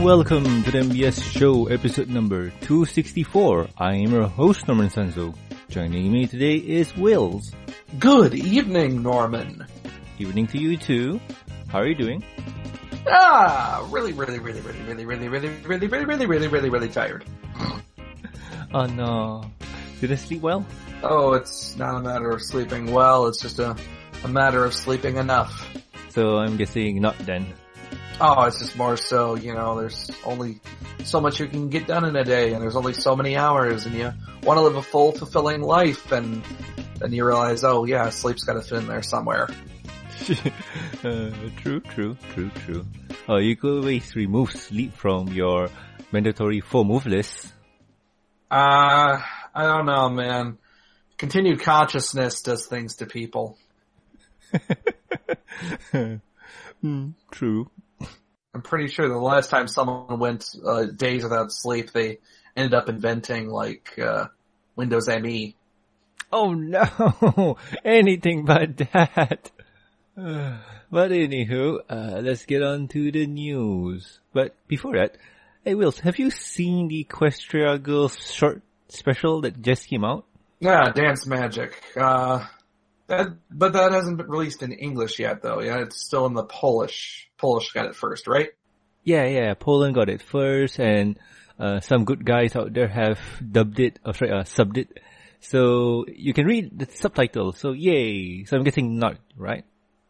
[0.00, 3.68] and welcome to the MBS Show, episode number 264.
[3.76, 5.36] I am your host, Norman Sanzo.
[5.68, 7.52] Joining me today is Wills.
[7.98, 9.66] Good evening, Norman.
[10.18, 11.20] Evening to you too.
[11.68, 12.24] How are you doing?
[13.06, 17.24] Ah, really, really, really, really, really, really, really, really, really, really, really, really, really tired.
[18.72, 19.44] Oh no.
[20.00, 20.64] Did I sleep well?
[21.02, 23.76] Oh, it's not a matter of sleeping well, it's just a,
[24.24, 25.68] a matter of sleeping enough.
[26.08, 27.52] So I'm guessing not then.
[28.22, 30.60] Oh, it's just more so, you know, there's only
[31.04, 33.86] so much you can get done in a day, and there's only so many hours,
[33.86, 34.12] and you
[34.42, 36.42] want to live a full, fulfilling life, and
[36.98, 39.48] then you realize, oh yeah, sleep's gotta fit in there somewhere.
[41.02, 41.30] uh,
[41.62, 42.86] true, true, true, true.
[43.26, 45.70] Oh, you could always remove sleep from your
[46.12, 47.46] mandatory four move list.
[48.50, 49.18] Uh,
[49.54, 50.58] I don't know, man.
[51.16, 53.56] Continued consciousness does things to people.
[55.94, 57.70] mm, true.
[58.54, 62.18] I'm pretty sure the last time someone went uh, days without sleep, they
[62.56, 64.26] ended up inventing like uh,
[64.74, 65.54] Windows ME.
[66.32, 67.56] Oh no!
[67.84, 69.50] Anything but that.
[70.16, 74.18] but anywho, uh, let's get on to the news.
[74.32, 75.16] But before that,
[75.64, 80.24] hey Wills, have you seen the Equestria Girls short special that just came out?
[80.58, 81.82] Yeah, Dance Magic.
[81.96, 82.46] Uh,
[83.10, 85.60] that, but that hasn't been released in English yet though.
[85.60, 87.30] Yeah, it's still in the Polish.
[87.38, 88.50] Polish got it first, right?
[89.04, 91.18] Yeah, yeah, Poland got it first and,
[91.60, 94.98] uh, some good guys out there have dubbed it, or sorry, uh, subbed it.
[95.40, 97.58] So you can read the subtitles.
[97.58, 98.44] So yay.
[98.44, 99.64] So I'm guessing not, right?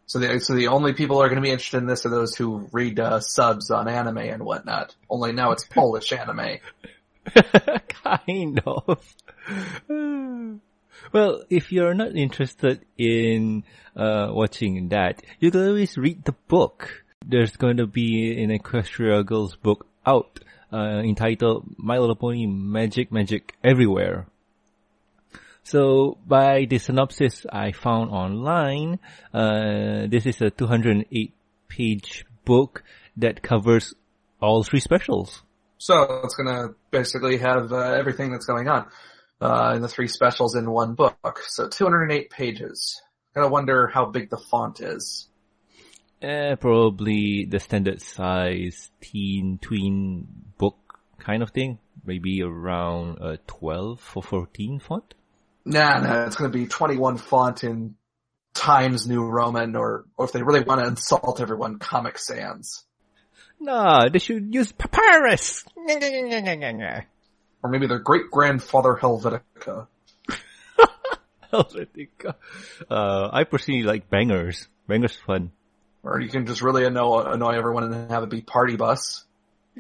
[0.06, 2.10] So the so the only people who are going to be interested in this are
[2.10, 4.94] those who read uh, subs on anime and whatnot.
[5.08, 6.58] Only now it's Polish anime.
[7.88, 9.14] kind of.
[11.12, 13.64] well, if you're not interested in
[13.96, 17.04] uh, watching that, you can always read the book.
[17.24, 20.40] There's going to be an Equestria Girls book out
[20.72, 24.26] uh, entitled My Little Pony Magic Magic Everywhere.
[25.62, 28.98] So by the synopsis I found online,
[29.34, 31.32] uh, this is a 208
[31.68, 32.82] page book
[33.16, 33.94] that covers
[34.40, 35.42] all three specials.
[35.78, 38.86] So it's gonna basically have uh, everything that's going on
[39.40, 41.42] uh, in the three specials in one book.
[41.48, 43.00] So 208 pages.
[43.34, 45.28] Gotta wonder how big the font is.
[46.20, 50.26] Eh, probably the standard size teen tween
[50.58, 50.76] book
[51.18, 51.78] kind of thing.
[52.04, 55.14] Maybe around a 12 or 14 font.
[55.64, 57.94] Nah, nah, it's gonna be 21 font in
[58.54, 62.84] Times New Roman or, or if they really want to insult everyone, Comic Sans.
[63.60, 65.64] Nah, they should use papyrus.
[67.62, 69.86] Or maybe their great grandfather Helvetica.
[71.52, 72.34] Helvetica.
[72.88, 74.66] Uh, I personally like bangers.
[74.88, 75.52] Bangers fun.
[76.02, 79.24] Or you can just really annoy, annoy everyone and have it be Party Bus.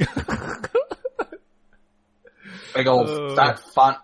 [2.74, 3.34] Big old Uh.
[3.34, 3.98] fat font.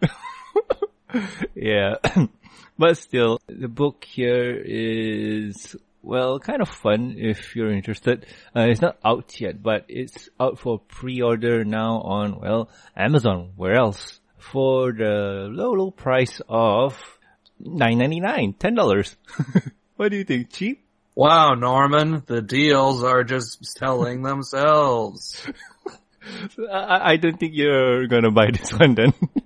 [1.54, 1.94] yeah.
[2.78, 8.26] but still, the book here is, well, kind of fun if you're interested.
[8.54, 13.52] Uh, it's not out yet, but it's out for pre-order now on, well, Amazon.
[13.56, 14.20] Where else?
[14.38, 17.02] For the low, low price of
[17.58, 19.16] nine ninety nine, ten dollars.
[19.96, 20.52] what do you think?
[20.52, 20.84] Cheap?
[21.14, 25.46] Wow, Norman, the deals are just selling themselves.
[26.70, 29.14] I, I don't think you're gonna buy this one then.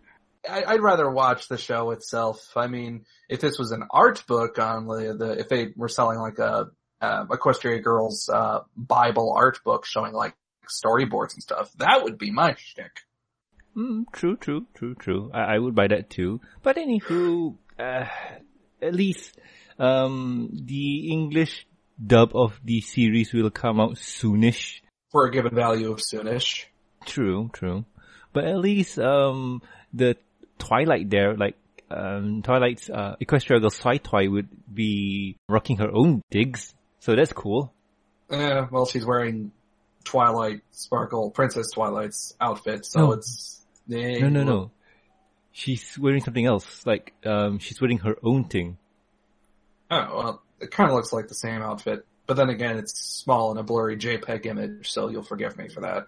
[0.49, 2.53] I, I'd rather watch the show itself.
[2.57, 6.19] I mean, if this was an art book on the, the if they were selling
[6.19, 6.71] like a,
[7.01, 10.35] uh, Equestria Girls, uh, Bible art book showing like
[10.69, 13.01] storyboards and stuff, that would be my shtick.
[13.77, 15.31] Mm, true, true, true, true.
[15.33, 16.41] I, I would buy that too.
[16.63, 18.07] But anywho, uh,
[18.83, 19.39] at least,
[19.79, 21.67] um, the English
[22.05, 24.81] dub of the series will come out soonish.
[25.11, 26.65] For a given value of soonish.
[27.07, 27.85] True, true.
[28.33, 30.17] But at least, um, the
[30.59, 31.57] Twilight there, like,
[31.91, 36.75] um, Twilight's, uh, Equestria Girl Side Toy would be rocking her own digs.
[37.01, 37.73] So that's cool.
[38.31, 39.53] Eh, well, she's wearing
[40.05, 43.13] Twilight Sparkle, Princess Twilight's outfit, so No.
[43.13, 43.61] it's,
[43.91, 44.71] eh, No, no, no.
[45.53, 46.87] She's wearing something else.
[46.87, 48.77] Like, um, she's wearing her own thing.
[49.91, 53.51] Oh, well, it kind of looks like the same outfit, but then again, it's small
[53.53, 56.07] in a blurry JPEG image, so you'll forgive me for that.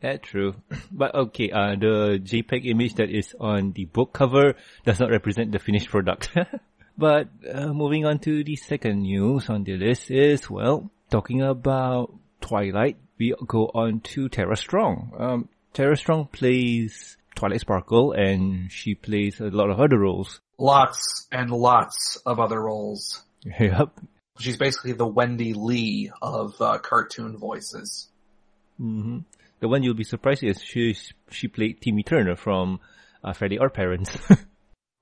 [0.00, 0.54] That's true.
[0.92, 4.54] But okay, uh, the JPEG image that is on the book cover
[4.84, 6.30] does not represent the finished product.
[6.98, 12.12] but uh, moving on to the second news on the list is, well, talking about
[12.40, 15.12] Twilight, we go on to Tara Strong.
[15.18, 20.40] Um, Tara Strong plays Twilight Sparkle and she plays a lot of other roles.
[20.58, 23.22] Lots and lots of other roles.
[23.58, 24.00] Yep.
[24.38, 28.08] She's basically the Wendee Lee of uh, cartoon voices.
[28.78, 29.20] hmm
[29.60, 30.96] The one you'll be surprised is she
[31.30, 32.80] she played Timmy Turner from
[33.22, 34.16] uh, Fairly Odd Parents.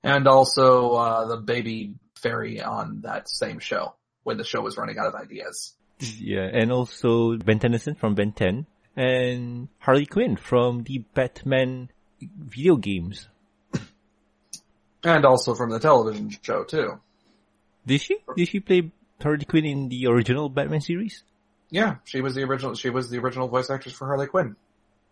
[0.03, 4.97] And also, uh, the baby fairy on that same show when the show was running
[4.97, 5.75] out of ideas.
[5.99, 8.65] yeah, and also Ben Tennyson from Ben 10
[8.95, 11.89] and Harley Quinn from the Batman
[12.21, 13.27] video games.
[15.03, 16.99] And also from the television show too.
[17.85, 18.17] Did she?
[18.35, 18.91] Did she play
[19.21, 21.23] Harley Quinn in the original Batman series?
[21.71, 24.55] Yeah, she was the original, she was the original voice actress for Harley Quinn.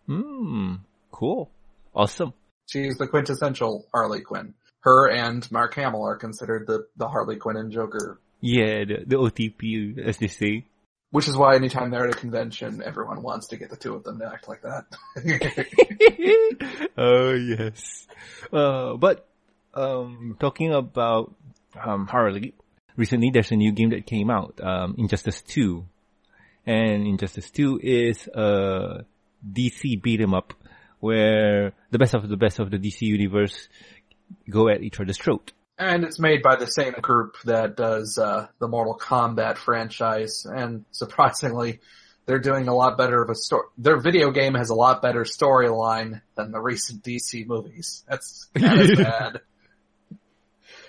[0.06, 0.74] Hmm,
[1.12, 1.50] cool.
[1.94, 2.32] Awesome.
[2.66, 4.54] She's the quintessential Harley Quinn.
[4.80, 8.20] Her and Mark Hamill are considered the, the Harley Quinn and Joker.
[8.40, 10.64] Yeah, the, the OTP, as they say.
[11.10, 14.04] Which is why anytime they're at a convention, everyone wants to get the two of
[14.04, 14.84] them to act like that.
[16.98, 18.06] oh yes.
[18.52, 19.26] Uh, but
[19.72, 21.34] um, talking about
[21.82, 22.54] um, Harley,
[22.96, 25.86] recently there's a new game that came out, um, Injustice 2.
[26.66, 29.04] And Injustice 2 is a
[29.42, 30.52] DC beat 'em up
[31.00, 33.68] where the best of the best of the DC universe
[34.50, 35.52] go at each other's throat.
[35.80, 40.84] and it's made by the same group that does uh, the Mortal Kombat franchise, and
[40.90, 41.78] surprisingly,
[42.26, 43.68] they're doing a lot better of a story.
[43.78, 48.04] Their video game has a lot better storyline than the recent DC movies.
[48.08, 49.40] That's kind of bad.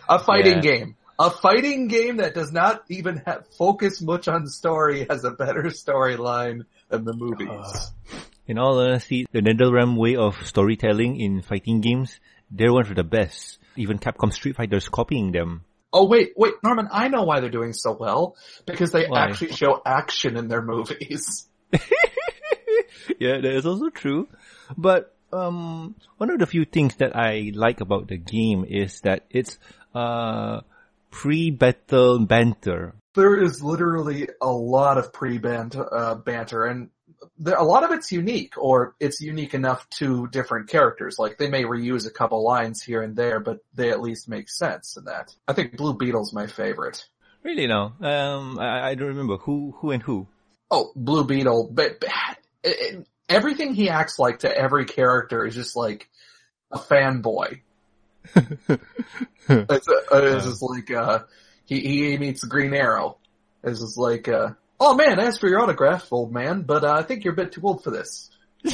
[0.09, 0.61] A fighting Yeah.
[0.61, 0.95] game.
[1.21, 5.63] A fighting game that does not even have, focus much on story has a better
[5.63, 7.91] storyline than the movies.
[8.47, 12.17] In all honesty, the NetherRealm way of storytelling in fighting games,
[12.49, 13.59] they're one of the best.
[13.75, 15.65] Even Capcom Street Fighter's copying them.
[15.91, 18.37] Oh wait, wait, Norman, I know why they're doing so well.
[18.65, 19.25] Because they Why?
[19.25, 21.47] actually show action in their movies.
[23.19, 24.29] yeah, that is also true.
[24.77, 29.25] But um, one of the few things that I like about the game is that
[29.29, 29.59] it's
[29.93, 30.61] uh,
[31.11, 32.95] pre-battle banter.
[33.15, 36.89] There is literally a lot of pre-banter, uh, banter and
[37.37, 41.17] there, a lot of it's unique or it's unique enough to different characters.
[41.19, 44.49] Like they may reuse a couple lines here and there, but they at least make
[44.49, 45.33] sense in that.
[45.47, 47.05] I think Blue Beetle's my favorite.
[47.43, 50.27] Really No, um, I, I don't remember who, who and who.
[50.71, 52.09] Oh, Blue Beetle, but, but
[52.63, 56.09] it, it- everything he acts like to every character is just like
[56.71, 57.61] a fanboy.
[59.51, 61.19] It's, uh, it's just like, uh,
[61.65, 63.17] he, he meets Green Arrow.
[63.63, 64.49] It's just like, uh,
[64.79, 67.51] oh man, ask for your autograph, old man, but uh, I think you're a bit
[67.51, 68.29] too old for this.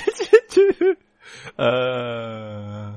[1.57, 2.93] uh,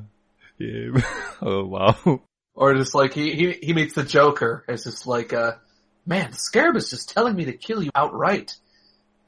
[0.59, 0.91] yeah.
[1.43, 2.21] oh wow.
[2.55, 4.65] Or just like, he, he, he meets the Joker.
[4.67, 5.53] It's just like, uh,
[6.05, 8.57] man, the Scarab is just telling me to kill you outright.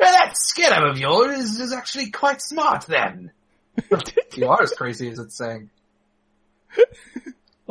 [0.00, 3.30] Well, that Scarab of yours is, is actually quite smart then.
[4.34, 5.70] you are as crazy as it's saying.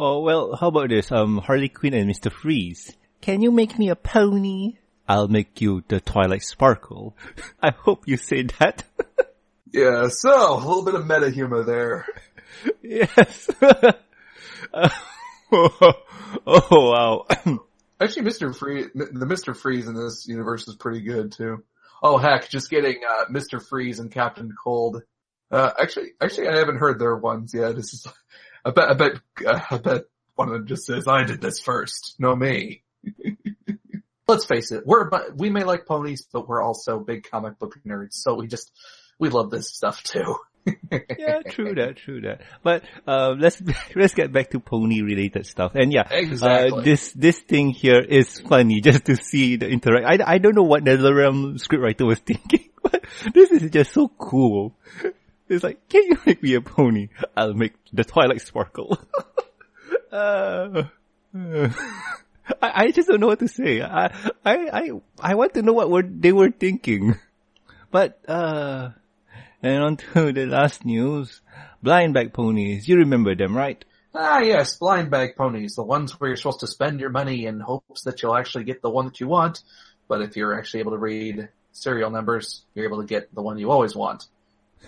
[0.01, 1.11] Oh well, how about this?
[1.11, 2.95] Um, Harley Quinn and Mister Freeze.
[3.19, 4.77] Can you make me a pony?
[5.09, 7.17] I'll make you the Twilight Sparkle.
[7.61, 8.83] I hope you say that.
[9.71, 12.07] Yeah, so, a little bit of meta humor there.
[12.81, 13.49] yes.
[13.61, 13.93] Uh,
[15.51, 15.93] oh,
[16.45, 17.25] wow.
[18.01, 18.55] Actually, Mr.
[18.55, 19.55] Freeze, the Mr.
[19.55, 21.63] Freeze in this universe is pretty good too.
[22.01, 23.61] Oh heck, just getting, uh, Mr.
[23.61, 25.03] Freeze and Captain Cold.
[25.51, 27.75] Uh, actually, actually I haven't heard their ones yet.
[27.75, 28.07] This is,
[28.69, 29.11] I bet, I bet,
[29.45, 30.01] uh, I bet
[30.35, 32.83] one of them just says, I did this first, no me.
[34.27, 38.13] Let's face it, we're, we may like ponies, but we're also big comic book nerds,
[38.13, 38.71] so we just,
[39.17, 40.35] we love this stuff too.
[40.91, 42.41] yeah, true that, true that.
[42.63, 43.61] But uh, let's
[43.95, 45.71] let's get back to pony related stuff.
[45.73, 46.79] And yeah, Exactly.
[46.79, 50.05] uh, this this thing here is funny just to see the interact.
[50.05, 54.75] I I don't know what NetherRealm scriptwriter was thinking, but this is just so cool.
[55.49, 57.09] It's like, can you make me a pony?
[57.35, 58.99] I'll make the Twilight Sparkle.
[60.11, 60.83] uh,
[61.35, 61.69] uh,
[62.61, 63.81] I, I just don't know what to say.
[63.81, 64.05] I,
[64.45, 67.15] I, I, I want to know what were, they were thinking.
[67.91, 68.89] But, uh,
[69.61, 71.41] and on to the last news.
[71.81, 72.87] Blind bag ponies.
[72.87, 73.83] You remember them, right?
[74.13, 77.59] Ah yes, blind bag ponies, the ones where you're supposed to spend your money in
[77.59, 79.61] hopes that you'll actually get the one that you want,
[80.07, 83.59] but if you're actually able to read serial numbers, you're able to get the one
[83.59, 84.25] you always want.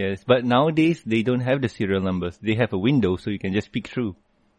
[0.00, 2.38] Yes, but nowadays they don't have the serial numbers.
[2.40, 4.16] They have a window so you can just peek through.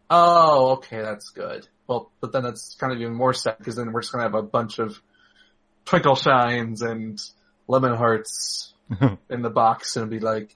[0.07, 1.67] Oh, okay, that's good.
[1.88, 4.36] Well, but then that's kind of even more sad because then we're just gonna have
[4.36, 5.01] a bunch of
[5.83, 7.19] twinkle shines and
[7.67, 8.75] lemon hearts
[9.31, 10.55] in the box and be like,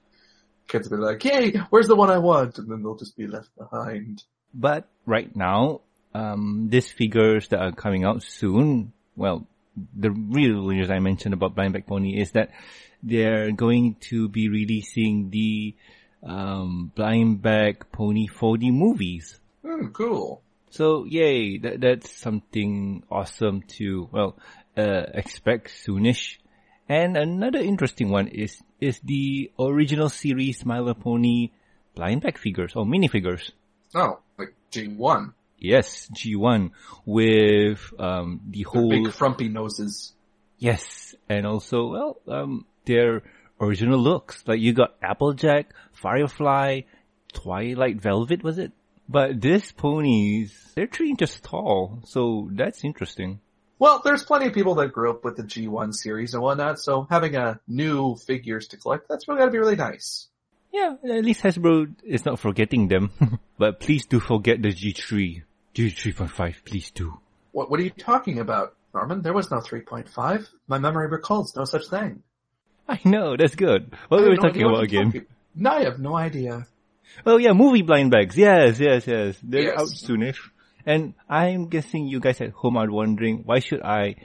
[0.67, 2.59] kids will be like, hey, where's the one I want?
[2.59, 4.21] And then they'll just be left behind.
[4.53, 5.81] But right now,
[6.13, 9.47] um, these figures that are coming out soon, well,
[9.95, 12.51] the real news I mentioned about Blind Bag Pony is that
[13.03, 15.75] they're going to be releasing the
[16.23, 19.39] um, Blind Bag Pony 4D movies.
[19.63, 20.41] Hmm, cool.
[20.69, 24.37] So yay, that, that's something awesome to, well,
[24.77, 26.37] uh, expect soonish.
[26.87, 31.51] And another interesting one is is the original series My Little Pony
[31.95, 33.51] blind bag figures or minifigures.
[33.95, 35.33] Oh, like G1.
[35.57, 36.71] Yes, G1
[37.05, 40.13] with um, the whole big frumpy noses.
[40.57, 43.23] yes, and also well um, their
[43.59, 44.43] original looks.
[44.45, 46.81] Like you got Applejack, Firefly,
[47.33, 48.71] Twilight Velvet, was it?
[49.07, 53.39] But these ponies, they're three inches tall, so that's interesting.
[53.77, 57.05] Well, there's plenty of people that grew up with the G1 series and whatnot, so
[57.09, 60.27] having a new figures to collect, that's really gotta be really nice.
[60.75, 63.11] Yeah, at least Hasbro is not forgetting them.
[63.57, 65.41] but please do forget the G3.
[65.73, 67.19] G3.5, please do.
[67.53, 69.21] What, what are you talking about, Norman?
[69.21, 70.47] There was no 3.5.
[70.67, 72.23] My memory recalls no such thing.
[72.89, 73.93] I know, that's good.
[74.09, 75.05] What were we talking about again?
[75.05, 76.67] talking- No, I have no idea.
[77.25, 78.35] Oh yeah, movie blind bags.
[78.37, 79.39] Yes, yes, yes.
[79.41, 79.79] They're Yes.
[79.79, 80.37] out soonish.
[80.85, 84.15] And I'm guessing you guys at home are wondering, why should I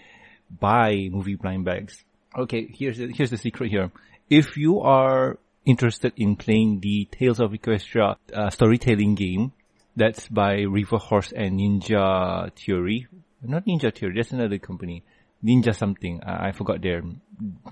[0.51, 2.03] buy movie blind bags?
[2.37, 3.91] Okay, here's the, here's the secret here.
[4.29, 9.53] If you are interested in playing the Tales of Equestria uh, storytelling game,
[9.97, 13.07] that's by River Horse and Ninja Theory.
[13.43, 15.05] Not Ninja Theory, that's another company.
[15.45, 16.21] Ninja something.
[16.25, 17.03] I, I forgot their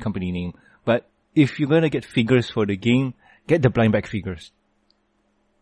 [0.00, 0.54] company name.
[0.85, 3.14] But if you're gonna get figures for the game,
[3.47, 4.52] get the blind bag figures.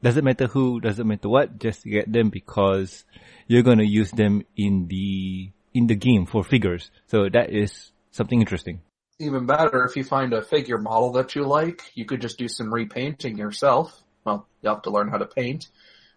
[0.02, 3.04] Doesn't matter who, doesn't matter what, just get them because
[3.47, 6.90] you're gonna use them in the, in the game for figures.
[7.06, 8.80] So that is something interesting.
[9.18, 12.49] Even better, if you find a figure model that you like, you could just do
[12.49, 14.02] some repainting yourself.
[14.25, 15.68] Well, you have to learn how to paint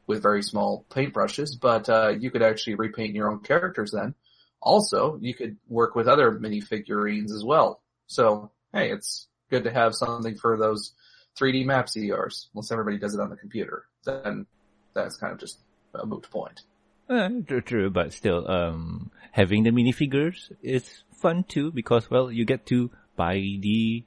[0.05, 4.15] with very small paintbrushes, but uh, you could actually repaint your own characters then.
[4.61, 7.81] Also, you could work with other mini figurines as well.
[8.07, 10.93] So, hey, it's good to have something for those
[11.39, 12.49] 3D maps yours.
[12.53, 14.45] Unless everybody does it on the computer, then
[14.93, 15.59] that's kind of just
[15.93, 16.61] a moot point.
[17.07, 22.45] Uh, true, true, but still, um, having the minifigures is fun too because, well, you
[22.45, 24.03] get to buy the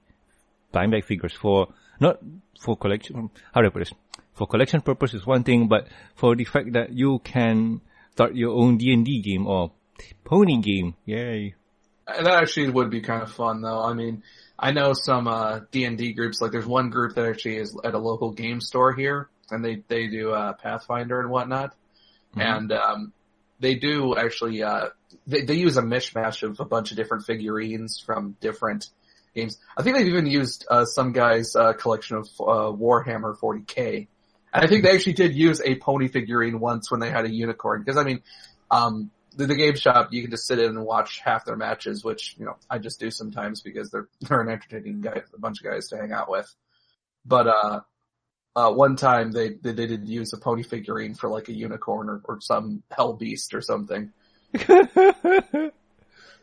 [0.72, 1.68] blind bag figures for,
[2.00, 2.18] not
[2.60, 3.92] for collection, how do I put this?
[4.34, 7.80] For collection purpose is one thing, but for the fact that you can
[8.12, 9.72] start your own D&D game or
[10.24, 11.54] pony game, yay.
[12.06, 13.82] And that actually would be kind of fun though.
[13.82, 14.22] I mean,
[14.58, 17.98] I know some, uh, D&D groups, like there's one group that actually is at a
[17.98, 21.74] local game store here, and they, they do, uh, Pathfinder and whatnot.
[22.34, 23.12] And, um,
[23.62, 24.88] they do actually, uh,
[25.26, 28.88] they, they use a mishmash of a bunch of different figurines from different
[29.34, 29.56] games.
[29.76, 34.08] I think they've even used, uh, some guy's, uh, collection of, uh, Warhammer 40k.
[34.52, 37.30] And I think they actually did use a pony figurine once when they had a
[37.30, 38.22] unicorn, because I mean,
[38.70, 42.04] um, the, the game shop, you can just sit in and watch half their matches,
[42.04, 45.60] which, you know, I just do sometimes because they're, they're an entertaining guy, a bunch
[45.60, 46.52] of guys to hang out with.
[47.24, 47.80] But, uh,
[48.54, 52.08] uh, one time they, they, they did use a pony figurine for like a unicorn
[52.08, 54.12] or, or some hell beast or something.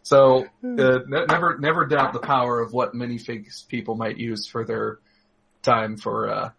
[0.03, 4.65] So, uh, ne- never, never doubt the power of what minifigs people might use for
[4.65, 4.99] their
[5.61, 6.49] time for, uh,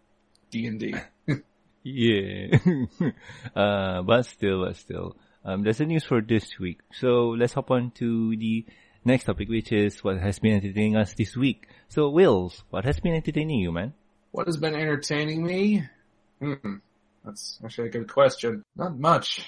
[0.50, 0.94] D&D.
[1.82, 2.58] Yeah.
[3.56, 5.16] uh, but still, but still.
[5.46, 6.80] Um, there's a news for this week.
[6.92, 8.66] So let's hop on to the
[9.02, 11.68] next topic, which is what has been entertaining us this week.
[11.88, 13.94] So, Wills, what has been entertaining you, man?
[14.32, 15.84] What has been entertaining me?
[16.40, 16.76] Hmm.
[17.24, 18.62] That's actually a good question.
[18.76, 19.44] Not much.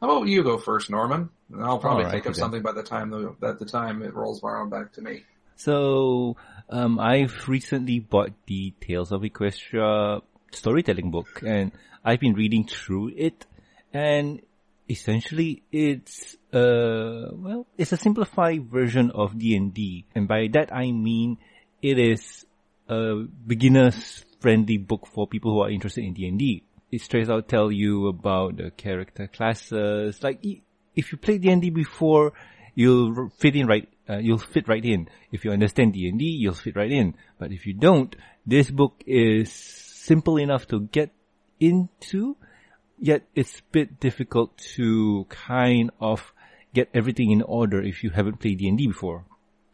[0.00, 1.30] How about you go first, Norman?
[1.52, 4.14] And I'll probably Alright, think of something by the time the, at the time it
[4.14, 5.22] rolls around back to me.
[5.56, 6.36] So,
[6.68, 10.20] um, I've recently bought the Tales of Equestria
[10.52, 11.72] storytelling book and
[12.04, 13.46] I've been reading through it
[13.92, 14.42] and
[14.88, 20.04] essentially it's, uh, well, it's a simplified version of D&D.
[20.14, 21.38] And by that I mean
[21.80, 22.44] it is
[22.88, 26.62] a beginner's friendly book for people who are interested in D&D.
[26.90, 30.44] It straight out tell you about the character classes, like
[30.94, 32.32] if you played D&D before,
[32.74, 35.08] you'll fit in right, uh, you'll fit right in.
[35.32, 37.14] If you understand D&D, you'll fit right in.
[37.38, 38.14] But if you don't,
[38.46, 41.10] this book is simple enough to get
[41.58, 42.36] into,
[42.98, 46.32] yet it's a bit difficult to kind of
[46.72, 49.24] get everything in order if you haven't played D&D before.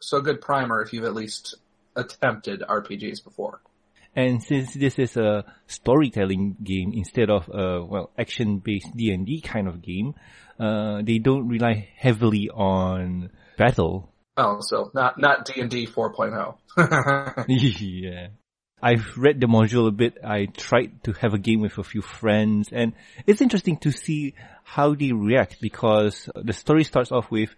[0.01, 1.57] So a good primer if you've at least
[1.95, 3.61] attempted RPGs before.
[4.15, 9.81] And since this is a storytelling game instead of a, well, action-based D&D kind of
[9.81, 10.15] game,
[10.61, 14.11] uh, they don't rely heavily on battle.
[14.37, 16.57] Oh, so not, not D&D 4.0.
[17.49, 18.29] yeah.
[18.83, 20.19] I've read the module a bit.
[20.25, 22.93] I tried to have a game with a few friends and
[23.27, 27.55] it's interesting to see how they react because the story starts off with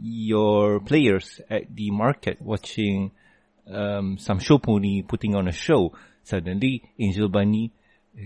[0.00, 3.12] your players at the market watching
[3.70, 5.92] um, some show pony putting on a show.
[6.22, 7.72] Suddenly, Angel Bunny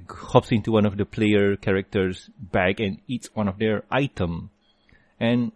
[0.09, 4.51] hops into one of the player characters' bag and eats one of their item.
[5.19, 5.53] And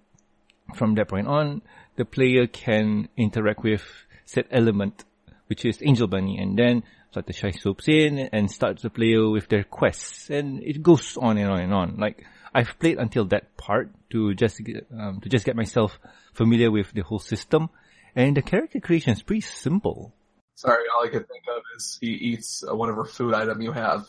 [0.74, 1.62] from that point on,
[1.96, 3.82] the player can interact with
[4.24, 5.04] said element,
[5.46, 6.82] which is Angel Bunny, and then
[7.14, 11.50] Fluttershy swoops in and starts the player with their quests, and it goes on and
[11.50, 11.96] on and on.
[11.98, 12.24] Like
[12.54, 14.60] I've played until that part to just
[14.98, 15.98] um, to just get myself
[16.32, 17.68] familiar with the whole system,
[18.14, 20.12] and the character creation is pretty simple.
[20.54, 24.06] Sorry, all I could think of is he eats uh, whatever food item you have.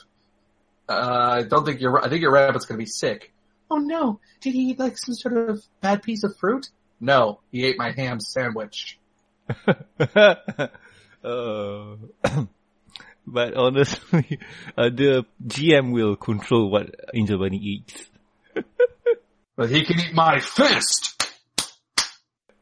[0.87, 3.31] Uh, I don't think your I think your rabbit's gonna be sick.
[3.71, 4.19] Oh no!
[4.41, 6.69] Did he eat like some sort of bad piece of fruit?
[6.99, 8.99] No, he ate my ham sandwich.
[9.67, 9.75] uh,
[13.27, 14.39] but honestly,
[14.77, 18.09] uh, the GM will control what Angel Bunny eats.
[19.55, 21.22] but he can eat my fist!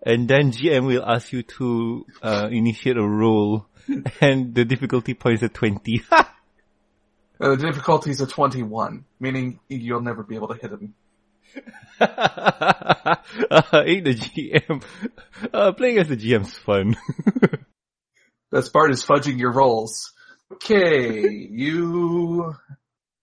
[0.03, 3.67] And then GM will ask you to uh, initiate a roll,
[4.21, 6.03] and the difficulty point is 20.
[6.11, 6.25] uh,
[7.39, 10.95] the difficulty is a 21, meaning you'll never be able to hit him.
[11.99, 13.15] uh,
[13.85, 14.83] ain't the GM.
[15.53, 16.97] Uh, playing as the GM's fun.
[18.51, 20.13] Best part is fudging your rolls.
[20.53, 22.55] Okay, you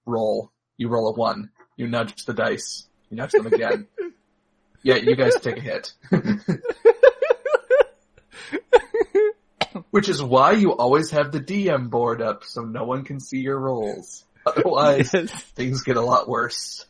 [0.07, 0.53] roll.
[0.77, 1.51] You roll a one.
[1.77, 2.89] You nudge the dice.
[3.11, 3.89] You nudge them again.
[4.83, 5.93] Yeah, you guys take a hit.
[9.91, 13.39] Which is why you always have the DM board up so no one can see
[13.39, 14.25] your rolls.
[14.47, 15.31] Otherwise, yes.
[15.55, 16.85] things get a lot worse.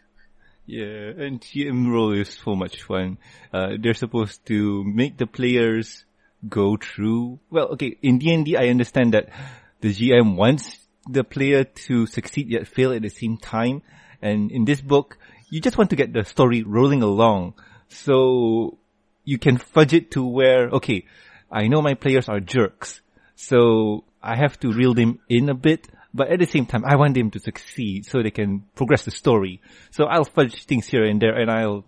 [0.67, 0.85] Yeah,
[1.17, 3.17] and GM role is so much fun.
[3.53, 6.05] Uh, they're supposed to make the players
[6.47, 7.41] go through.
[7.51, 9.31] Well, okay, in D&D, I understand that
[9.81, 10.79] the GM wants
[11.09, 13.83] the player to succeed yet fail at the same time.
[14.21, 15.17] And in this book,
[15.51, 17.55] you just want to get the story rolling along.
[17.89, 18.79] So
[19.25, 21.05] you can fudge it to where, okay,
[21.51, 23.01] I know my players are jerks.
[23.37, 26.97] So I have to reel them in a bit but at the same time, I
[26.97, 29.61] want them to succeed so they can progress the story.
[29.91, 31.85] So I'll fudge things here and there and I'll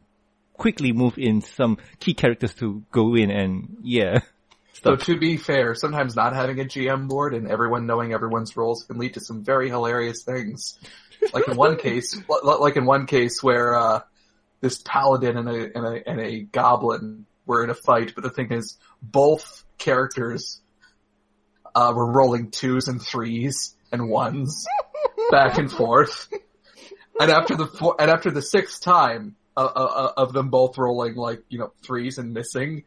[0.55, 4.21] quickly move in some key characters to go in and yeah.
[4.83, 8.85] So to be fair, sometimes not having a GM board and everyone knowing everyone's roles
[8.85, 10.79] can lead to some very hilarious things.
[11.35, 14.01] Like in one case, like in one case where, uh,
[14.61, 18.31] this paladin and a, and a, and a goblin were in a fight, but the
[18.31, 20.61] thing is, both characters,
[21.75, 24.67] uh, were rolling twos and threes, and ones
[25.31, 26.29] back and forth.
[27.19, 30.79] And after the four, and after the sixth time uh, uh, uh, of them both
[30.79, 32.85] rolling like you know threes and missing,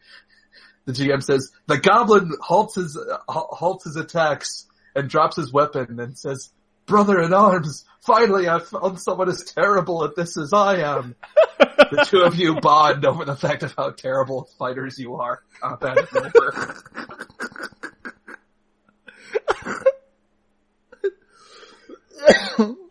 [0.86, 6.00] the GM says the goblin halts his uh, halts his attacks and drops his weapon
[6.00, 6.50] and says,
[6.86, 11.16] "Brother in arms, finally I found someone as terrible at this as I am."
[11.60, 15.44] the two of you bond over the fact of how terrible fighters you are.
[15.60, 16.84] Combat is over.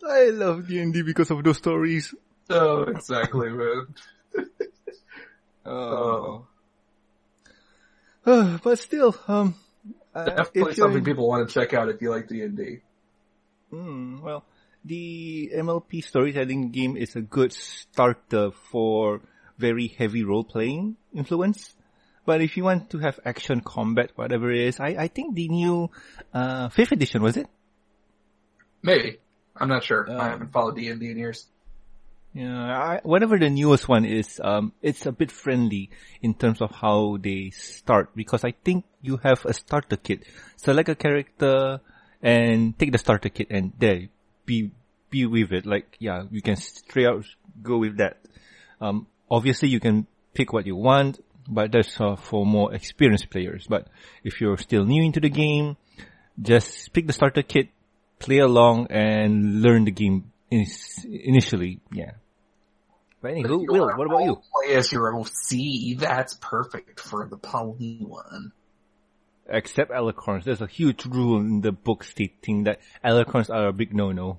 [0.09, 2.15] I love D&D because of those stories.
[2.51, 3.87] Oh, exactly, man.
[5.65, 6.47] oh.
[8.25, 9.55] Uh, but still, um,
[10.15, 12.81] uh, definitely something people want to check out if you like D&D.
[13.73, 14.45] Mm, well,
[14.85, 19.21] the MLP storytelling game is a good starter for
[19.59, 21.75] very heavy role playing influence.
[22.25, 25.49] But if you want to have action combat, whatever it is, I, I think the
[25.49, 25.91] new,
[26.33, 27.49] uh, fifth edition, was it?
[28.83, 29.19] Maybe.
[29.57, 30.11] I'm not sure.
[30.11, 31.47] Um, I haven't followed D&D in years.
[32.35, 35.91] Yeah, I, whatever the newest one is, um, it's a bit friendly
[36.23, 40.25] in terms of how they start because I think you have a starter kit.
[40.57, 41.81] Select a character
[42.23, 44.09] and take the starter kit and there,
[44.53, 44.71] be,
[45.11, 45.65] be with it.
[45.67, 47.25] Like, yeah, you can straight out
[47.63, 48.19] go with that.
[48.81, 53.67] Um, obviously you can pick what you want, but that's uh, for more experienced players.
[53.69, 53.89] But
[54.23, 55.77] if you're still new into the game,
[56.41, 57.69] just pick the starter kit,
[58.19, 61.81] play along and learn the game initially.
[61.93, 62.13] Yeah.
[63.21, 64.43] But anywho, Will, what about you?
[64.53, 65.97] Play as your OC.
[65.97, 68.53] That's perfect for the Pony one.
[69.49, 70.45] Except alicorns.
[70.45, 74.39] There's a huge rule in the book stating that alicorns are a big no-no.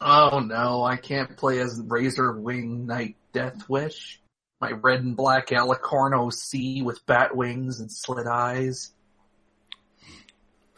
[0.00, 4.20] Oh no, I can't play as Razor Wing Knight Death Wish.
[4.60, 8.92] My red and black alicorn OC with bat wings and slit eyes.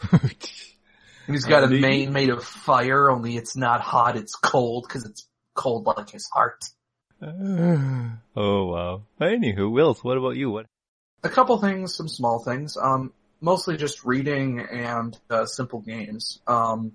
[1.26, 5.28] he's got a mane made of fire, only it's not hot, it's cold, cause it's
[5.54, 6.64] cold like his heart.
[7.22, 9.02] oh wow.
[9.20, 10.50] Anywho, Wills, what about you?
[10.50, 10.66] What?
[11.24, 12.76] A couple things, some small things.
[12.76, 16.40] Um, mostly just reading and uh, simple games.
[16.46, 16.92] Um,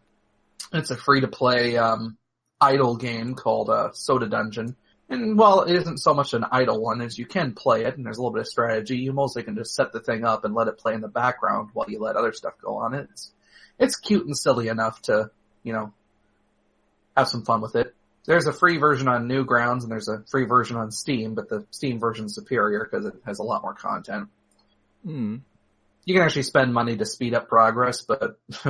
[0.72, 2.18] it's a free to play um,
[2.60, 4.76] idle game called uh, Soda Dungeon.
[5.10, 8.06] And while it isn't so much an idle one as you can play it and
[8.06, 10.56] there's a little bit of strategy, you mostly can just set the thing up and
[10.56, 13.08] let it play in the background while you let other stuff go on it.
[13.12, 13.32] It's
[13.80, 15.30] it's cute and silly enough to,
[15.64, 15.94] you know,
[17.18, 17.94] have some fun with it.
[18.26, 21.66] There's a free version on Newgrounds and there's a free version on Steam, but the
[21.72, 24.30] Steam version's superior because it has a lot more content.
[25.04, 25.38] Hmm.
[26.06, 28.40] You can actually spend money to speed up progress, but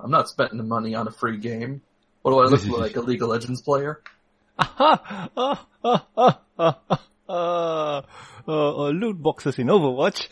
[0.00, 1.82] I'm not spending the money on a free game.
[2.22, 4.00] What do I look like, a League of Legends player?
[4.58, 5.30] Aha!
[5.36, 6.98] Ah, ah, ah, ah, ah,
[7.28, 8.04] ah.
[8.46, 10.28] Uh, uh, loot boxes in Overwatch.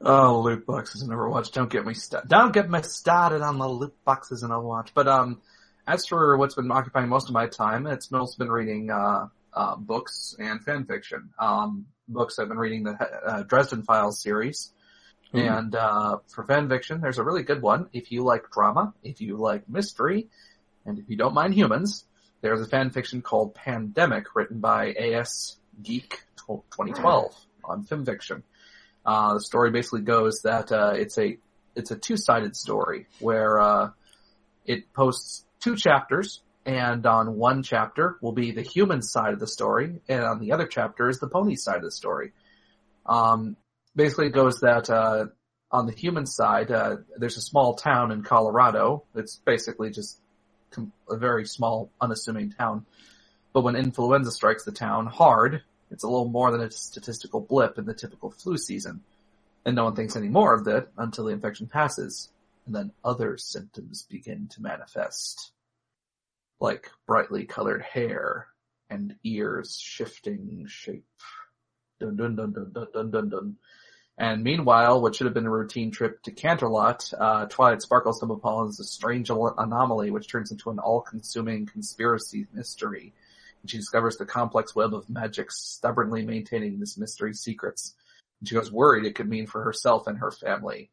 [0.00, 1.52] oh, loot boxes in Overwatch.
[1.52, 2.28] Don't get me started.
[2.28, 4.88] Don't get me started on the loot boxes in Overwatch.
[4.94, 5.42] But, um,
[5.86, 9.76] as for what's been occupying most of my time, it's mostly been reading, uh, uh,
[9.76, 11.30] books and fan fiction.
[11.38, 12.92] Um, books I've been reading the
[13.26, 14.72] uh, Dresden Files series.
[15.34, 15.58] Mm.
[15.58, 17.88] And, uh, for fan fiction, there's a really good one.
[17.92, 20.28] If you like drama, if you like mystery,
[20.84, 22.04] and if you don't mind humans,
[22.42, 28.42] there's a fan fiction called Pandemic written by AS Geek 2012 on FimFiction.
[29.06, 31.38] Uh, the story basically goes that, uh, it's a,
[31.74, 33.90] it's a two-sided story where, uh,
[34.66, 39.46] it posts two chapters and on one chapter will be the human side of the
[39.46, 42.32] story and on the other chapter is the pony side of the story.
[43.06, 43.56] Um,
[43.96, 45.26] basically it goes that, uh,
[45.70, 49.04] on the human side, uh, there's a small town in Colorado.
[49.14, 50.20] It's basically just
[51.08, 52.84] a very small, unassuming town.
[53.54, 57.78] But when influenza strikes the town hard, it's a little more than a statistical blip
[57.78, 59.02] in the typical flu season.
[59.64, 62.30] And no one thinks any more of it until the infection passes.
[62.66, 65.52] And then other symptoms begin to manifest.
[66.62, 68.46] Like brightly colored hair
[68.88, 71.04] and ears shifting shape.
[71.98, 73.56] Dun dun dun dun dun dun dun dun.
[74.16, 78.38] And meanwhile, what should have been a routine trip to Canterlot, uh, Twilight Sparkle stumbles
[78.38, 83.12] upon a strange anomaly which turns into an all-consuming conspiracy mystery.
[83.62, 87.94] And she discovers the complex web of magic stubbornly maintaining this mystery's secrets.
[88.38, 90.90] And she goes worried it could mean for herself and her family.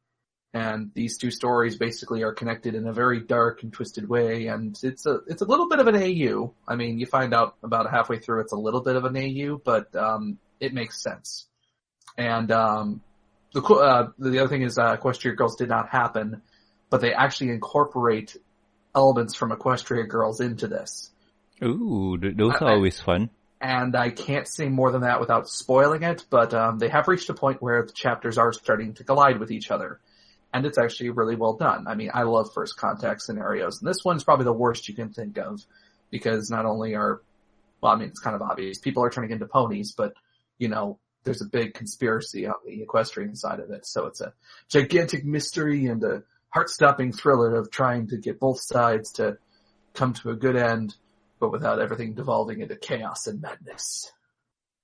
[0.53, 4.75] And these two stories basically are connected in a very dark and twisted way, and
[4.81, 6.53] it's a it's a little bit of an AU.
[6.67, 9.61] I mean, you find out about halfway through it's a little bit of an AU,
[9.63, 11.45] but um, it makes sense.
[12.17, 13.01] And um,
[13.53, 16.41] the uh, the other thing is uh, Equestria Girls did not happen,
[16.89, 18.35] but they actually incorporate
[18.95, 21.11] elements from Equestria Girls into this.
[21.63, 23.29] Ooh, those are always fun.
[23.61, 27.29] And I can't say more than that without spoiling it, but um, they have reached
[27.29, 29.99] a point where the chapters are starting to collide with each other.
[30.51, 31.87] And it's actually really well done.
[31.87, 35.13] I mean, I love first contact scenarios, and this one's probably the worst you can
[35.13, 35.61] think of,
[36.09, 37.21] because not only are,
[37.81, 40.13] well, I mean, it's kind of obvious, people are turning into ponies, but,
[40.57, 43.85] you know, there's a big conspiracy on the equestrian side of it.
[43.85, 44.33] So it's a
[44.69, 49.37] gigantic mystery and a heart-stopping thriller of trying to get both sides to
[49.93, 50.95] come to a good end,
[51.39, 54.11] but without everything devolving into chaos and madness.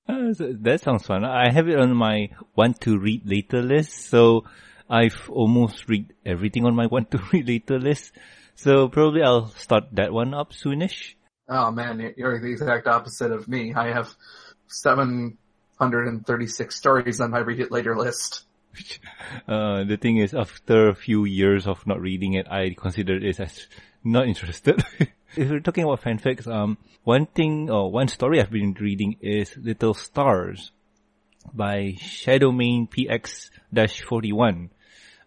[0.07, 1.25] Uh, that sounds fun.
[1.25, 4.43] I have it on my want to read later list, so
[4.89, 8.13] I've almost read everything on my want to read later list.
[8.55, 11.15] So probably I'll start that one up soonish.
[11.47, 13.73] Oh man, you're the exact opposite of me.
[13.73, 14.13] I have
[14.67, 18.45] 736 stories on my read it later list.
[19.47, 23.39] Uh, the thing is, after a few years of not reading it, I consider it
[23.39, 23.67] as
[24.03, 24.83] not interested.
[25.35, 29.55] if we're talking about fanfics, um, one thing or one story I've been reading is
[29.57, 30.71] Little Stars
[31.53, 34.69] by Shadowmane PX-41.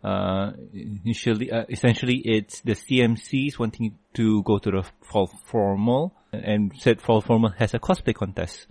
[0.03, 6.73] Uh, initially, uh, essentially it's the CMCs wanting to go to the fall formal and
[6.79, 8.67] said fall formal has a cosplay contest.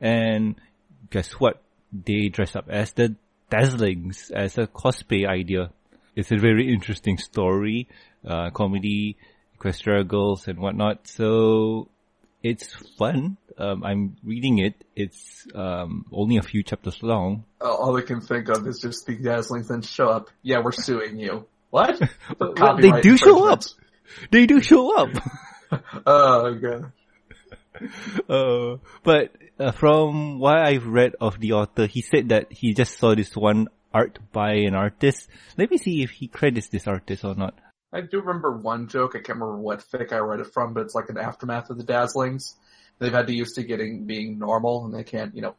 [0.00, 0.56] And
[1.10, 1.62] guess what?
[1.92, 3.16] They dress up as the
[3.50, 5.70] Dazzlings as a cosplay idea.
[6.14, 7.88] It's a very interesting story,
[8.26, 9.16] uh, comedy,
[9.58, 11.06] Equestria girls and whatnot.
[11.06, 11.88] So
[12.42, 13.36] it's fun.
[13.58, 14.74] Um, I'm reading it.
[14.96, 17.44] It's um, only a few chapters long.
[17.60, 20.30] All I can think of is just the Dazzlings then show up.
[20.42, 21.46] Yeah, we're suing you.
[21.70, 22.00] What?
[22.38, 23.62] well, they do show up.
[24.30, 25.10] They do show up.
[26.06, 26.92] oh god.
[28.28, 32.98] Uh, but uh, from what I've read of the author, he said that he just
[32.98, 35.28] saw this one art by an artist.
[35.56, 37.54] Let me see if he credits this artist or not.
[37.92, 39.12] I do remember one joke.
[39.14, 41.78] I can't remember what fic I read it from, but it's like an aftermath of
[41.78, 42.54] the Dazzlings.
[42.98, 45.56] They've had to used to getting being normal, and they can't, you know,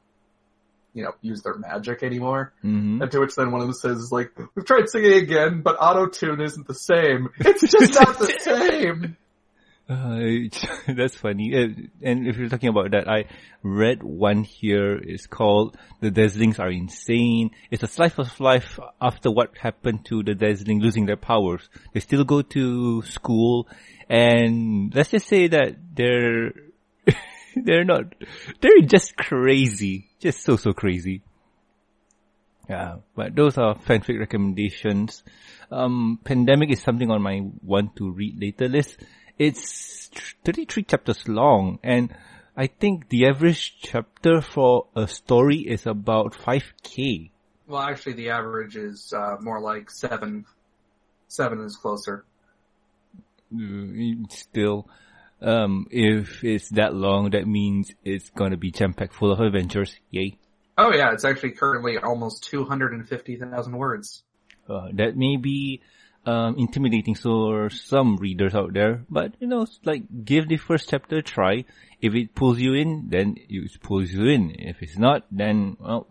[0.94, 2.54] you know, use their magic anymore.
[2.64, 3.02] Mm-hmm.
[3.02, 6.08] And to which then one of them says, like, we've tried singing again, but auto
[6.08, 7.30] tune isn't the same.
[7.40, 9.18] It's just not the same.
[9.92, 10.48] Uh,
[10.88, 11.54] that's funny.
[11.54, 11.68] Uh,
[12.02, 13.26] and if you're talking about that, I
[13.62, 14.96] read one here.
[14.96, 20.24] It's called "The Dazzlings Are Insane." It's a slice of life after what happened to
[20.24, 21.68] the Dazzling losing their powers.
[21.94, 23.68] They still go to school,
[24.08, 26.54] and let's just say that they're
[27.56, 28.16] they're not
[28.62, 31.22] they're just crazy, just so so crazy.
[32.70, 35.24] Yeah, but those are fanfic recommendations.
[35.70, 38.98] Um, Pandemic is something on my want to read later list
[39.42, 40.10] it's
[40.46, 42.14] 33 chapters long and
[42.56, 47.32] I think the average chapter for a story is about 5k.
[47.66, 50.46] Well, actually, the average is uh, more like seven.
[51.30, 52.26] Seven is closer.
[53.54, 54.90] Mm, Still,
[55.42, 59.96] um, if it's that long, that means it's gonna be jam packed full of adventures.
[60.10, 60.38] Yay!
[60.78, 64.24] Oh yeah, it's actually currently almost two hundred and fifty thousand words.
[64.68, 65.82] Uh, that may be
[66.26, 70.90] um, intimidating for some readers out there, but you know, it's like give the first
[70.90, 71.66] chapter a try.
[72.02, 74.56] If it pulls you in, then it pulls you in.
[74.58, 76.08] If it's not, then well,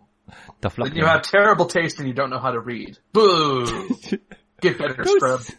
[0.61, 0.89] tough luck.
[0.89, 2.97] Then you have terrible taste and you don't know how to read.
[3.13, 3.65] Boo!
[4.61, 5.41] Get better, scrub.
[5.41, 5.55] don't,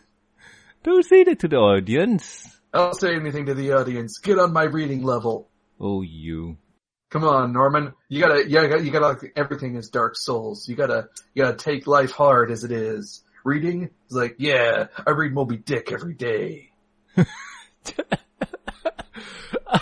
[0.84, 2.48] don't say that to the audience.
[2.72, 4.18] I'll say anything to the audience.
[4.18, 5.48] Get on my reading level.
[5.80, 6.56] Oh, you.
[7.10, 7.92] Come on, Norman.
[8.08, 10.66] You gotta, you gotta, you gotta, everything is Dark Souls.
[10.66, 13.22] You gotta, you gotta take life hard as it is.
[13.44, 16.70] Reading is like, yeah, I read Moby Dick every day.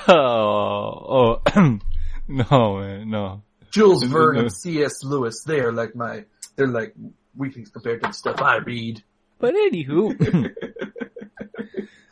[0.08, 1.78] Oh, oh,
[2.28, 3.42] no, man, no.
[3.70, 5.04] Jules Verne and C.S.
[5.04, 6.24] Lewis, they are like my,
[6.56, 6.94] they're like
[7.36, 9.02] weaklings compared to the stuff I read.
[9.38, 10.50] But anywho,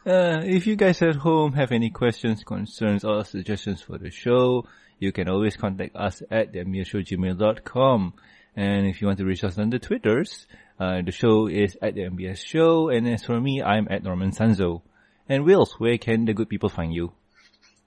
[0.06, 4.66] uh, if you guys at home have any questions, concerns, or suggestions for the show,
[4.98, 8.14] you can always contact us at thembsshowgmail.com.
[8.56, 10.46] And if you want to reach us on the Twitters,
[10.78, 14.30] uh, the show is at the MBS Show, and as for me, I'm at Norman
[14.30, 14.82] Sanzo.
[15.28, 17.12] And Wills, where can the good people find you?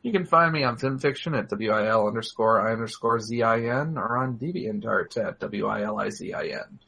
[0.01, 5.17] You can find me on FimFiction at WIL underscore I underscore ZIN or on DeviantArt
[5.17, 6.79] at W-I-L-I-Z-I-N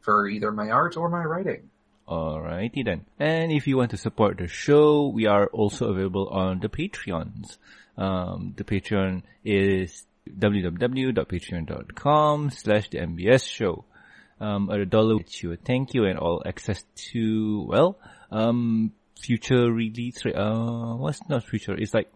[0.00, 1.70] for either my art or my writing.
[2.06, 3.06] Alrighty then.
[3.18, 7.58] And if you want to support the show, we are also available on the Patreons.
[7.96, 13.84] Um, the Patreon is www.patreon.com slash the MBS show.
[14.40, 15.56] Um, a dollar gets you.
[15.56, 17.98] Thank you and all access to, well,
[18.30, 21.74] um, future release, uh, what's not future?
[21.74, 22.08] It's like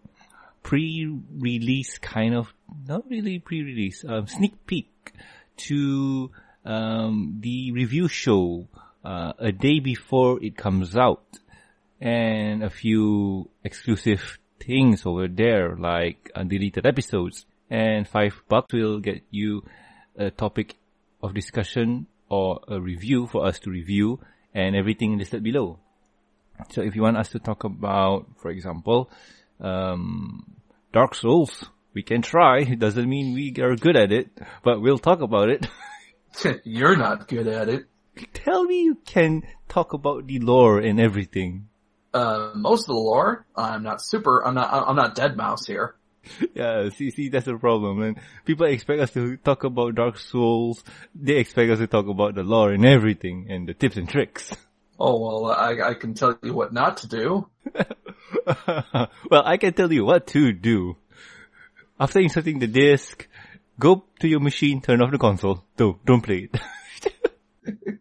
[0.61, 2.53] pre-release kind of,
[2.87, 5.11] not really pre-release, um, sneak peek
[5.57, 6.31] to,
[6.63, 8.67] um, the review show,
[9.03, 11.23] uh, a day before it comes out.
[11.99, 17.45] And a few exclusive things over there like undeleted episodes.
[17.69, 19.63] And five bucks will get you
[20.17, 20.75] a topic
[21.21, 24.19] of discussion or a review for us to review
[24.53, 25.77] and everything listed below.
[26.71, 29.09] So if you want us to talk about, for example,
[29.59, 30.55] um,
[30.91, 32.59] Dark Souls, we can try.
[32.59, 34.27] It doesn't mean we are good at it,
[34.63, 35.67] but we'll talk about it.
[36.63, 37.85] You're not good at it.
[38.33, 41.67] Tell me you can talk about the lore and everything.
[42.13, 45.95] Uh, most of the lore, I'm not super, I'm not, I'm not dead mouse here.
[46.53, 48.01] Yeah, see, see, that's the problem.
[48.01, 50.83] And people expect us to talk about Dark Souls.
[51.13, 54.51] They expect us to talk about the lore and everything and the tips and tricks.
[54.99, 57.47] Oh well, I, I can tell you what not to do.
[59.29, 60.95] well, I can tell you what to do.
[61.99, 63.27] After inserting the disc,
[63.79, 65.65] go to your machine, turn off the console.
[65.77, 66.61] Don't, don't play it.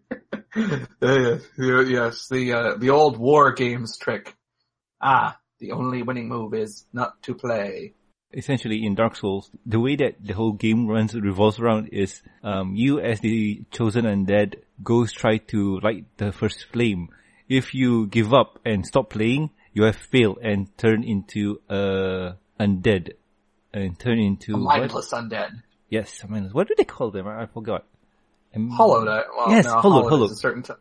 [0.54, 4.37] Uh, yes, the uh, the old war games trick.
[5.00, 7.94] Ah, the only winning move is not to play.
[8.35, 12.75] Essentially, in Dark Souls, the way that the whole game runs revolves around is um,
[12.75, 17.11] you, as the chosen undead, goes try to light the first flame.
[17.49, 23.11] If you give up and stop playing, you have failed and turn into a undead
[23.75, 24.79] and turn into A what?
[24.79, 25.51] mindless undead.
[25.90, 26.55] Yes, mindless.
[26.55, 27.27] What do they call them?
[27.29, 27.85] I I forgot.
[28.57, 29.09] Um, Hollowed.
[29.09, 30.31] uh, Well, Yes, no, hollowed, hollowed.
[30.31, 30.62] a certain.
[30.62, 30.73] T-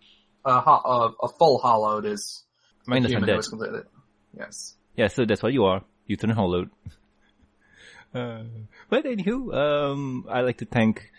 [0.46, 2.44] uh, ho- uh, a full hollowed is
[2.88, 3.84] mindless undead.
[4.38, 4.76] Yes.
[4.96, 5.84] Yeah, so that's what you are.
[6.08, 6.70] You turn hollowed.
[8.14, 8.44] Uh,
[8.90, 11.12] but anywho, um, I like to thank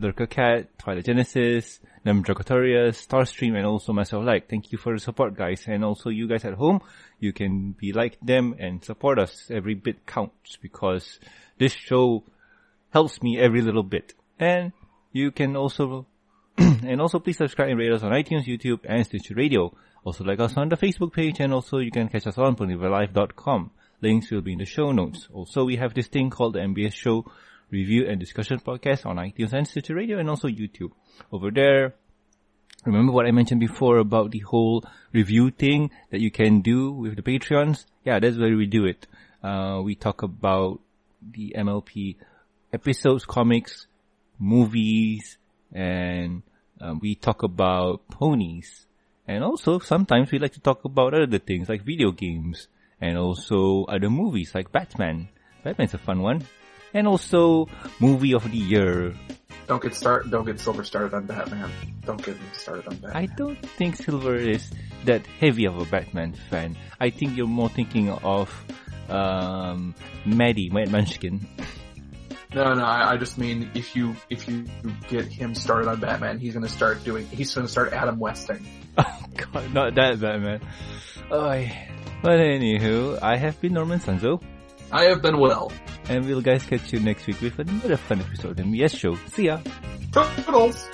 [0.00, 4.48] Lurker Cat, Twilight Genesis, Nemdracotorius, Starstream, and also myself like.
[4.48, 5.64] Thank you for the support, guys.
[5.66, 6.80] And also you guys at home,
[7.18, 9.50] you can be like them and support us.
[9.50, 11.20] Every bit counts because
[11.58, 12.24] this show
[12.90, 14.14] helps me every little bit.
[14.38, 14.72] And
[15.12, 16.06] you can also
[16.58, 19.74] and also please subscribe and rate us on iTunes, YouTube, and Stitcher Radio.
[20.04, 23.70] Also like us on the Facebook page and also you can catch us on PonyvilleLive.com.
[24.00, 25.28] Links will be in the show notes.
[25.32, 27.24] Also we have this thing called the MBS Show
[27.70, 30.92] Review and Discussion Podcast on iTunes and Stitcher Radio and also YouTube.
[31.30, 31.94] Over there,
[32.84, 37.16] remember what I mentioned before about the whole review thing that you can do with
[37.16, 37.84] the Patreons?
[38.04, 39.06] Yeah, that's where we do it.
[39.42, 40.80] Uh, we talk about
[41.22, 42.16] the MLP
[42.72, 43.86] episodes, comics,
[44.38, 45.36] movies,
[45.72, 46.42] and
[46.80, 48.86] um, we talk about ponies.
[49.28, 52.68] And also sometimes we like to talk about other things like video games
[53.00, 55.28] and also other movies like Batman.
[55.64, 56.44] Batman's a fun one.
[56.92, 57.68] And also
[58.00, 59.14] movie of the year.
[59.68, 60.28] Don't get start.
[60.30, 61.70] Don't get silver started on Batman.
[62.04, 63.16] Don't get me started on Batman.
[63.16, 64.68] I don't think Silver is
[65.04, 66.76] that heavy of a Batman fan.
[66.98, 68.50] I think you're more thinking of
[69.08, 69.94] um,
[70.26, 71.46] Maddie, Mad Munchkin.
[72.52, 74.66] No, no, I, I just mean if you if you
[75.08, 77.26] get him started on Batman, he's gonna start doing.
[77.28, 78.66] He's gonna start Adam Westing.
[78.98, 80.60] Oh god, not that Batman.
[81.30, 81.64] Oh,
[82.22, 84.42] but anywho, I have been Norman Sanzo.
[84.92, 85.72] I have been Will.
[86.08, 89.16] And we'll guys catch you next week with another fun episode of the Yes Show.
[89.28, 89.60] See ya!
[90.12, 90.88] Toodles!